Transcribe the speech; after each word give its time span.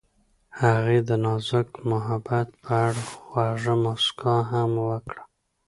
هغې 0.61 0.99
د 1.07 1.09
نازک 1.25 1.69
محبت 1.91 2.47
په 2.63 2.71
اړه 2.87 3.01
خوږه 3.21 3.75
موسکا 3.83 4.35
هم 4.51 4.71
وکړه. 4.89 5.23